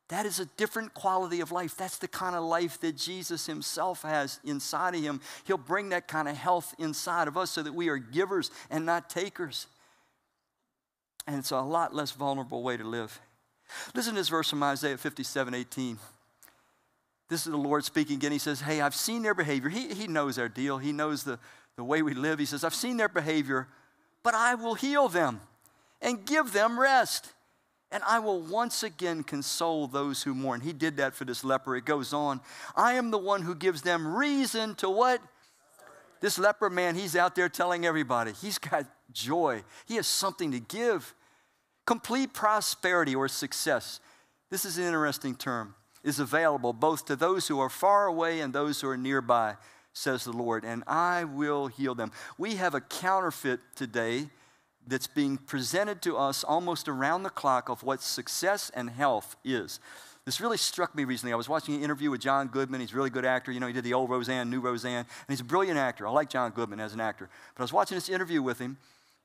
[0.08, 1.76] That is a different quality of life.
[1.76, 5.20] That's the kind of life that Jesus himself has inside of him.
[5.44, 8.84] He'll bring that kind of health inside of us so that we are givers and
[8.84, 9.68] not takers.
[11.28, 13.20] And it's a lot less vulnerable way to live.
[13.94, 15.98] Listen to this verse from Isaiah 57 18.
[17.28, 18.32] This is the Lord speaking again.
[18.32, 19.68] He says, Hey, I've seen their behavior.
[19.68, 21.38] He, he knows our deal, He knows the,
[21.76, 22.38] the way we live.
[22.38, 23.68] He says, I've seen their behavior,
[24.22, 25.40] but I will heal them
[26.00, 27.32] and give them rest.
[27.90, 30.60] And I will once again console those who mourn.
[30.60, 31.74] He did that for this leper.
[31.74, 32.40] It goes on.
[32.76, 35.22] I am the one who gives them reason to what?
[36.20, 38.32] This leper man, he's out there telling everybody.
[38.32, 39.62] He's got joy.
[39.86, 41.14] He has something to give.
[41.86, 44.00] Complete prosperity or success.
[44.50, 48.52] This is an interesting term is available both to those who are far away and
[48.52, 49.56] those who are nearby,
[49.92, 52.12] says the Lord, and I will heal them.
[52.36, 54.28] We have a counterfeit today
[54.86, 59.80] that's being presented to us almost around the clock of what success and health is.
[60.24, 61.32] This really struck me recently.
[61.32, 62.80] I was watching an interview with John Goodman.
[62.80, 63.50] He's a really good actor.
[63.50, 66.06] You know, he did the old Roseanne, new Roseanne, and he's a brilliant actor.
[66.06, 67.30] I like John Goodman as an actor.
[67.54, 68.76] But I was watching this interview with him,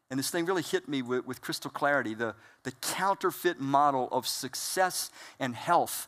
[0.09, 4.27] and this thing really hit me with, with crystal clarity the, the counterfeit model of
[4.27, 6.07] success and health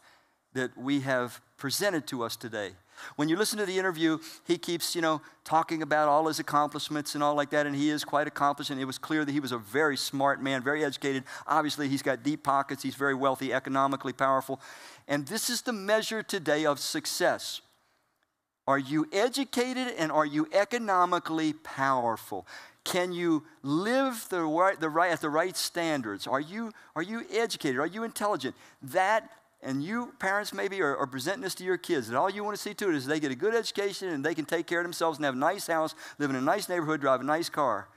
[0.55, 2.71] that we have presented to us today.
[3.17, 7.13] When you listen to the interview, he keeps, you know, talking about all his accomplishments
[7.13, 9.41] and all like that, and he is quite accomplished, and it was clear that he
[9.41, 11.23] was a very smart man, very educated.
[11.45, 14.59] Obviously, he's got deep pockets, he's very wealthy, economically powerful.
[15.07, 17.61] And this is the measure today of success.
[18.67, 22.47] Are you educated and are you economically powerful?
[22.83, 26.25] Can you live the right, the right, at the right standards?
[26.27, 27.79] Are you, are you educated?
[27.79, 28.55] Are you intelligent?
[28.81, 29.29] That
[29.65, 32.55] and you parents maybe are, are, presenting this to your kids that all you want
[32.55, 34.79] to see to it is they get a good education and they can take care
[34.79, 37.49] of themselves and have a nice house, live in a nice neighborhood, drive a nice
[37.49, 37.89] car.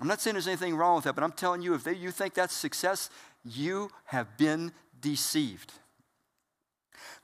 [0.00, 2.10] I'm not saying there's anything wrong with that, but I'm telling you, if they, you
[2.10, 3.10] think that's success,
[3.44, 5.72] you have been deceived.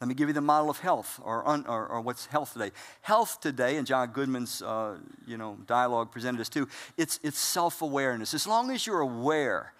[0.01, 2.71] Let me give you the model of health, or, un, or, or what's health today.
[3.01, 7.83] Health today, and John Goodman's uh, you know, dialogue presented us too, it's, it's self
[7.83, 8.35] awareness.
[8.35, 9.73] As long as you're aware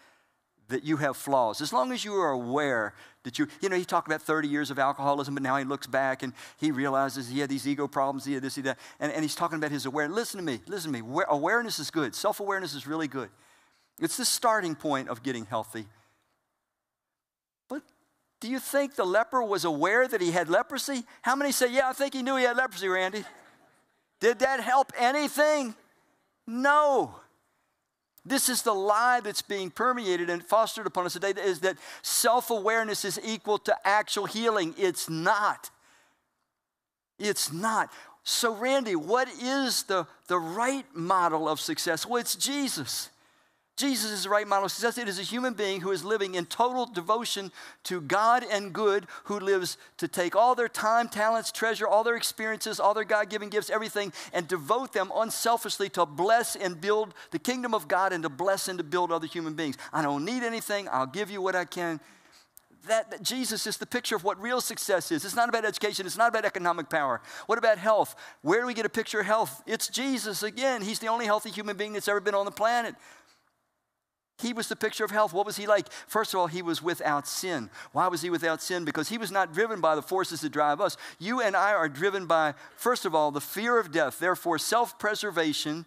[0.69, 1.61] that you have flaws.
[1.61, 4.71] As long as you are aware that you, you know, he talked about 30 years
[4.71, 8.25] of alcoholism, but now he looks back and he realizes he had these ego problems,
[8.25, 8.79] he had this, he had that.
[9.01, 10.17] And, and he's talking about his awareness.
[10.17, 11.23] Listen to me, listen to me.
[11.29, 13.31] Awareness is good, self awareness is really good.
[14.01, 15.87] It's the starting point of getting healthy.
[17.69, 17.83] But
[18.41, 21.03] do you think the leper was aware that he had leprosy?
[21.23, 23.25] How many say, Yeah, I think he knew he had leprosy, Randy?
[24.21, 25.75] Did that help anything?
[26.47, 27.21] No.
[28.29, 32.51] This is the lie that's being permeated and fostered upon us today is that self
[32.51, 34.75] awareness is equal to actual healing.
[34.77, 35.71] It's not.
[37.19, 37.91] It's not.
[38.23, 42.05] So, Randy, what is the, the right model of success?
[42.05, 43.09] Well, it's Jesus.
[43.79, 44.65] Jesus is the right model.
[44.65, 47.53] He says it is a human being who is living in total devotion
[47.85, 52.17] to God and good, who lives to take all their time, talents, treasure, all their
[52.17, 57.15] experiences, all their God given gifts, everything, and devote them unselfishly to bless and build
[57.31, 59.79] the kingdom of God and to bless and to build other human beings.
[59.93, 62.01] I don't need anything, I'll give you what I can.
[62.87, 65.25] That, that, Jesus is the picture of what real success is.
[65.25, 67.21] It's not about education, it's not about economic power.
[67.47, 68.17] What about health?
[68.43, 69.63] Where do we get a picture of health?
[69.67, 70.83] It's Jesus again.
[70.83, 72.95] He's the only healthy human being that's ever been on the planet.
[74.41, 75.33] He was the picture of health.
[75.33, 75.91] What was he like?
[76.07, 77.71] First of all, he was without sin.
[77.93, 78.85] Why was he without sin?
[78.85, 80.97] Because he was not driven by the forces that drive us.
[81.19, 84.99] You and I are driven by, first of all, the fear of death, therefore, self
[84.99, 85.87] preservation,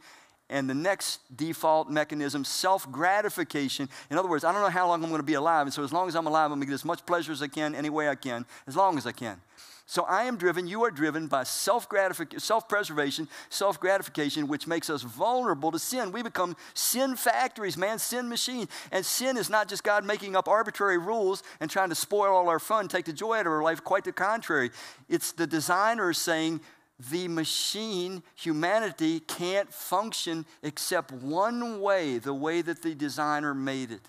[0.49, 3.87] and the next default mechanism, self gratification.
[4.09, 5.83] In other words, I don't know how long I'm going to be alive, and so
[5.83, 7.73] as long as I'm alive, I'm going to get as much pleasure as I can,
[7.73, 9.39] any way I can, as long as I can.
[9.85, 15.01] So I am driven, you are driven by self preservation, self gratification, which makes us
[15.01, 16.11] vulnerable to sin.
[16.11, 18.67] We become sin factories, man, sin machine.
[18.91, 22.49] And sin is not just God making up arbitrary rules and trying to spoil all
[22.49, 23.83] our fun, take the joy out of our life.
[23.83, 24.71] Quite the contrary.
[25.09, 26.61] It's the designer saying,
[27.09, 34.01] the machine, humanity, can't function except one way, the way that the designer made it.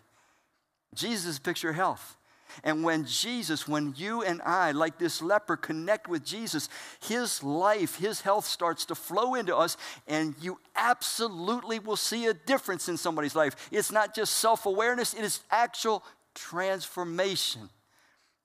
[0.94, 2.16] Jesus' picture health.
[2.64, 6.68] And when Jesus, when you and I, like this leper, connect with Jesus,
[7.00, 9.76] his life, his health starts to flow into us,
[10.06, 13.68] and you absolutely will see a difference in somebody's life.
[13.70, 16.02] It's not just self awareness, it is actual
[16.34, 17.68] transformation.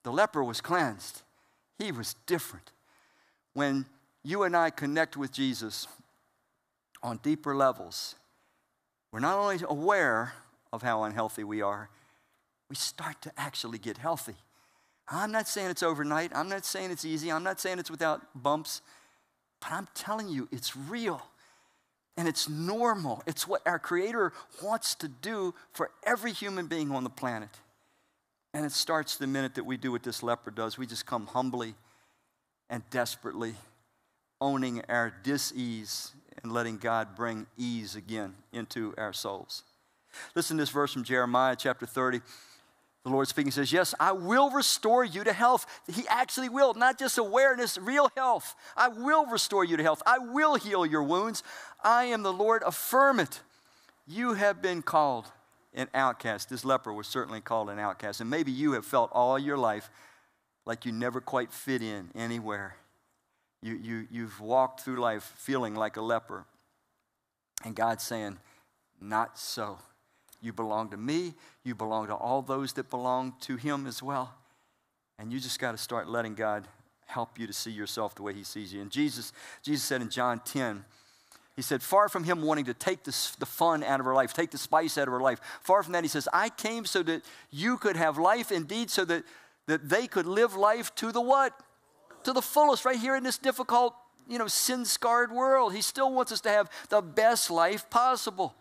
[0.04, 1.22] The leper was cleansed,
[1.78, 2.72] he was different.
[3.54, 3.86] When
[4.22, 5.86] you and I connect with Jesus
[7.02, 8.14] on deeper levels,
[9.12, 10.34] we're not only aware
[10.72, 11.88] of how unhealthy we are,
[12.68, 14.34] we start to actually get healthy.
[15.10, 16.32] I'm not saying it's overnight.
[16.34, 17.32] I'm not saying it's easy.
[17.32, 18.82] I'm not saying it's without bumps.
[19.60, 21.22] But I'm telling you, it's real.
[22.16, 23.22] And it's normal.
[23.26, 27.48] It's what our Creator wants to do for every human being on the planet.
[28.52, 30.76] And it starts the minute that we do what this leper does.
[30.76, 31.74] We just come humbly
[32.68, 33.54] and desperately,
[34.40, 36.12] owning our dis-ease
[36.42, 39.62] and letting God bring ease again into our souls.
[40.34, 42.20] Listen to this verse from Jeremiah chapter 30.
[43.04, 45.66] The Lord speaking says, Yes, I will restore you to health.
[45.86, 48.54] He actually will, not just awareness, real health.
[48.76, 50.02] I will restore you to health.
[50.04, 51.42] I will heal your wounds.
[51.82, 53.40] I am the Lord, affirm it.
[54.06, 55.26] You have been called
[55.74, 56.50] an outcast.
[56.50, 58.20] This leper was certainly called an outcast.
[58.20, 59.90] And maybe you have felt all your life
[60.66, 62.76] like you never quite fit in anywhere.
[63.62, 66.44] You, you, you've walked through life feeling like a leper.
[67.64, 68.38] And God's saying,
[69.00, 69.78] Not so.
[70.40, 71.34] You belong to me.
[71.64, 74.34] You belong to all those that belong to Him as well.
[75.18, 76.68] And you just got to start letting God
[77.06, 78.80] help you to see yourself the way He sees you.
[78.80, 79.32] And Jesus,
[79.62, 80.84] Jesus said in John 10,
[81.56, 84.32] He said, far from Him wanting to take the, the fun out of our life,
[84.32, 87.02] take the spice out of our life, far from that, He says, I came so
[87.02, 89.24] that you could have life indeed, so that,
[89.66, 91.58] that they could live life to the what?
[92.24, 93.94] To the fullest, right here in this difficult,
[94.28, 95.74] you know, sin scarred world.
[95.74, 98.54] He still wants us to have the best life possible.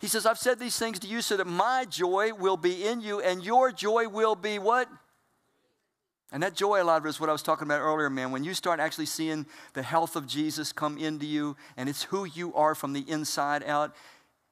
[0.00, 3.00] He says, I've said these things to you so that my joy will be in
[3.00, 4.88] you and your joy will be what?
[6.32, 8.30] And that joy, a lot of it is what I was talking about earlier, man.
[8.30, 12.24] When you start actually seeing the health of Jesus come into you and it's who
[12.24, 13.94] you are from the inside out,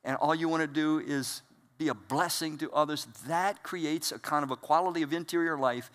[0.04, 1.42] and all you want to do is
[1.76, 5.90] be a blessing to others, that creates a kind of a quality of interior life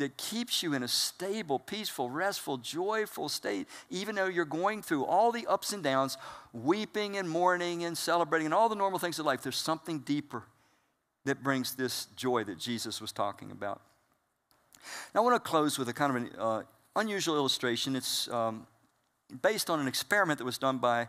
[0.00, 5.04] that keeps you in a stable, peaceful, restful, joyful state, even though you're going through
[5.04, 6.18] all the ups and downs,
[6.52, 9.42] weeping and mourning and celebrating and all the normal things of life.
[9.42, 10.42] There's something deeper
[11.24, 13.82] that brings this joy that Jesus was talking about.
[15.14, 16.62] Now, I want to close with a kind of an uh,
[16.96, 17.94] unusual illustration.
[17.94, 18.66] It's um,
[19.42, 21.08] based on an experiment that was done by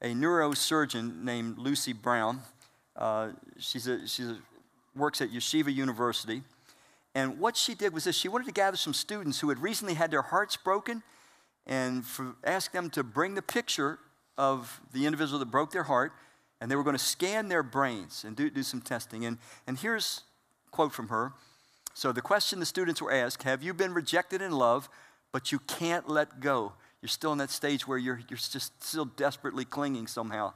[0.00, 2.40] a neurosurgeon named Lucy Brown.
[2.96, 4.32] Uh, she's she's
[4.96, 6.42] works at Yeshiva University.
[7.14, 9.94] And what she did was this she wanted to gather some students who had recently
[9.94, 11.02] had their hearts broken
[11.66, 13.98] and for, ask them to bring the picture
[14.38, 16.12] of the individual that broke their heart.
[16.60, 19.24] And they were going to scan their brains and do, do some testing.
[19.24, 20.22] And, and here's
[20.68, 21.32] a quote from her.
[21.92, 24.88] So the question the students were asked Have you been rejected in love,
[25.32, 26.72] but you can't let go?
[27.00, 30.54] You're still in that stage where you're, you're just still desperately clinging somehow.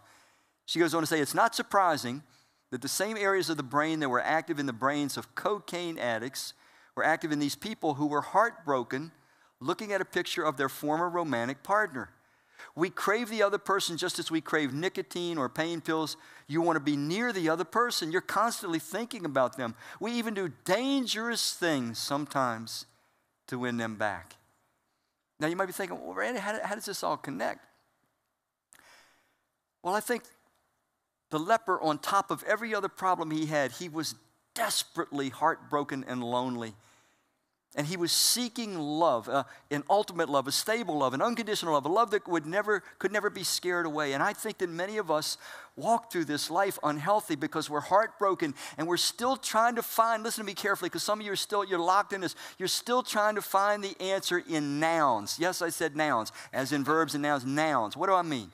[0.64, 2.22] She goes on to say, It's not surprising
[2.70, 5.98] that the same areas of the brain that were active in the brains of cocaine
[5.98, 6.52] addicts
[6.94, 9.12] were active in these people who were heartbroken
[9.60, 12.10] looking at a picture of their former romantic partner.
[12.74, 16.16] We crave the other person just as we crave nicotine or pain pills.
[16.46, 18.12] You want to be near the other person.
[18.12, 19.74] You're constantly thinking about them.
[20.00, 22.86] We even do dangerous things sometimes
[23.46, 24.34] to win them back.
[25.38, 27.60] Now, you might be thinking, well, Randy, how, how does this all connect?
[29.82, 30.24] Well, I think
[31.30, 34.14] the leper, on top of every other problem he had, he was
[34.54, 36.74] desperately heartbroken and lonely.
[37.76, 41.84] And he was seeking love, uh, an ultimate love, a stable love, an unconditional love,
[41.84, 44.14] a love that would never, could never be scared away.
[44.14, 45.36] And I think that many of us
[45.76, 50.42] walk through this life unhealthy because we're heartbroken and we're still trying to find, listen
[50.42, 53.02] to me carefully, because some of you are still, you're locked in this, you're still
[53.02, 55.36] trying to find the answer in nouns.
[55.38, 57.94] Yes, I said nouns, as in verbs and nouns, nouns.
[57.94, 58.50] What do I mean?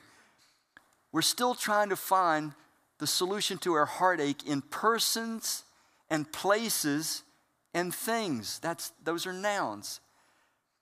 [1.13, 2.51] We're still trying to find
[2.97, 5.63] the solution to our heartache in persons
[6.09, 7.23] and places
[7.73, 8.59] and things.
[8.59, 10.01] That's, those are nouns.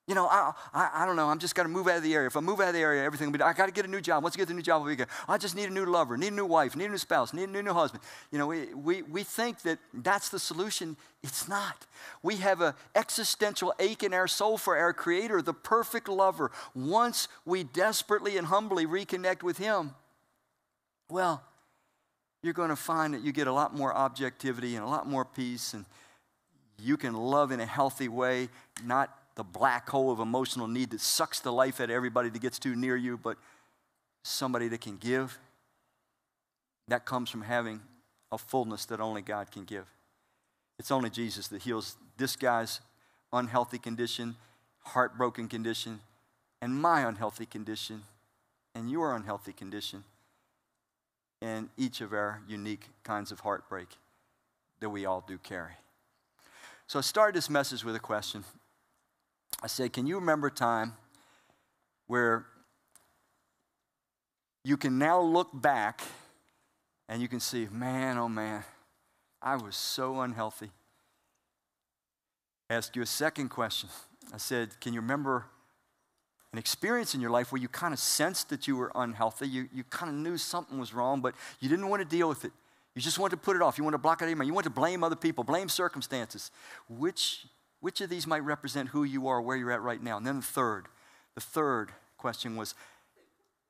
[0.07, 1.29] You know, I, I, I don't know.
[1.29, 2.27] I'm just got to move out of the area.
[2.27, 3.43] If I move out of the area, everything will be.
[3.43, 4.23] I got to get a new job.
[4.23, 5.07] Once I get the new job, will be good.
[5.27, 7.49] I just need a new lover, need a new wife, need a new spouse, need
[7.49, 8.03] a new, new husband.
[8.31, 10.97] You know, we, we, we think that that's the solution.
[11.23, 11.85] It's not.
[12.23, 16.51] We have an existential ache in our soul for our Creator, the perfect lover.
[16.73, 19.91] Once we desperately and humbly reconnect with Him,
[21.11, 21.43] well,
[22.41, 25.25] you're going to find that you get a lot more objectivity and a lot more
[25.25, 25.85] peace and
[26.79, 28.49] you can love in a healthy way,
[28.83, 32.41] not the black hole of emotional need that sucks the life out of everybody that
[32.41, 33.37] gets too near you, but
[34.23, 35.37] somebody that can give.
[36.87, 37.81] That comes from having
[38.31, 39.85] a fullness that only God can give.
[40.79, 42.81] It's only Jesus that heals this guy's
[43.31, 44.35] unhealthy condition,
[44.79, 45.99] heartbroken condition,
[46.61, 48.03] and my unhealthy condition,
[48.73, 50.03] and your unhealthy condition,
[51.41, 53.87] and each of our unique kinds of heartbreak
[54.79, 55.73] that we all do carry.
[56.87, 58.43] So I started this message with a question.
[59.63, 60.93] I said, Can you remember a time
[62.07, 62.45] where
[64.63, 66.01] you can now look back
[67.07, 68.63] and you can see, man, oh man,
[69.41, 70.71] I was so unhealthy?
[72.69, 73.89] I asked you a second question.
[74.33, 75.45] I said, Can you remember
[76.53, 79.47] an experience in your life where you kind of sensed that you were unhealthy?
[79.47, 82.43] You, you kind of knew something was wrong, but you didn't want to deal with
[82.43, 82.51] it.
[82.95, 83.77] You just wanted to put it off.
[83.77, 84.45] You want to block it out.
[84.45, 86.51] You want to blame other people, blame circumstances.
[86.89, 87.45] Which,
[87.79, 90.17] which of these might represent who you are, where you're at right now?
[90.17, 90.87] And then the third,
[91.35, 92.75] the third question was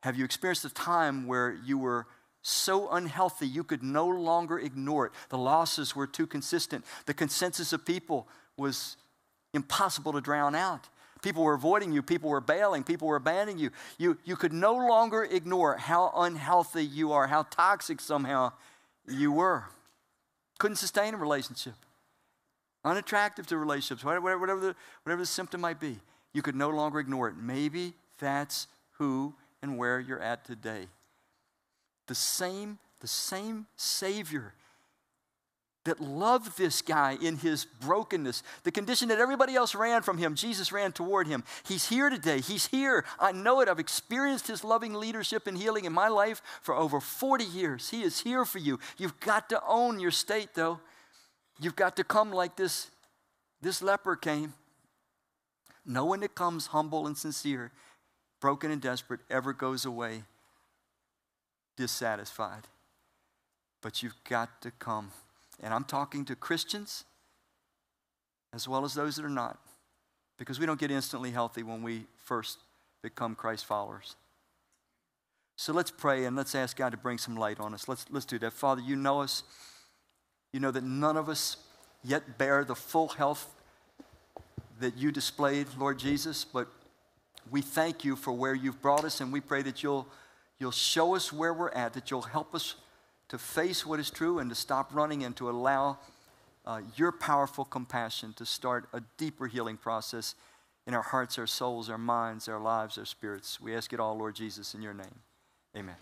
[0.01, 2.07] Have you experienced a time where you were
[2.41, 5.11] so unhealthy you could no longer ignore it?
[5.29, 6.83] The losses were too consistent.
[7.05, 8.27] The consensus of people
[8.57, 8.97] was
[9.53, 10.89] impossible to drown out.
[11.21, 12.01] People were avoiding you.
[12.01, 12.83] People were bailing.
[12.83, 13.69] People were abandoning you.
[13.97, 18.53] You, you could no longer ignore how unhealthy you are, how toxic somehow
[19.07, 19.65] you were.
[20.57, 21.75] Couldn't sustain a relationship.
[22.83, 25.99] Unattractive to relationships, whatever, whatever, the, whatever the symptom might be.
[26.33, 27.35] You could no longer ignore it.
[27.37, 30.87] Maybe that's who and where you're at today.
[32.07, 34.53] The same, the same Savior
[35.83, 40.35] that loved this guy in his brokenness, the condition that everybody else ran from him,
[40.35, 41.43] Jesus ran toward him.
[41.67, 42.39] He's here today.
[42.39, 43.03] He's here.
[43.19, 43.67] I know it.
[43.67, 47.89] I've experienced his loving leadership and healing in my life for over 40 years.
[47.89, 48.79] He is here for you.
[48.97, 50.79] You've got to own your state, though.
[51.59, 52.91] You've got to come like this,
[53.61, 54.53] this leper came.
[55.85, 57.71] No one that comes humble and sincere,
[58.39, 60.23] broken and desperate, ever goes away
[61.75, 62.67] dissatisfied.
[63.81, 65.11] But you've got to come
[65.61, 67.05] and I'm talking to Christians
[68.53, 69.59] as well as those that are not,
[70.37, 72.57] because we don't get instantly healthy when we first
[73.01, 74.15] become Christ followers.
[75.55, 77.87] So let's pray and let's ask God to bring some light on us.
[77.87, 78.51] Let's, let's do that.
[78.51, 79.43] Father, you know us.
[80.51, 81.57] You know that none of us
[82.03, 83.53] yet bear the full health
[84.79, 86.67] that you displayed, Lord Jesus, but
[87.49, 90.07] we thank you for where you've brought us, and we pray that you'll,
[90.59, 92.75] you'll show us where we're at, that you'll help us
[93.31, 95.97] to face what is true and to stop running and to allow
[96.65, 100.35] uh, your powerful compassion to start a deeper healing process
[100.85, 103.61] in our hearts, our souls, our minds, our lives, our spirits.
[103.61, 105.15] We ask it all, Lord Jesus, in your name.
[105.77, 105.95] Amen.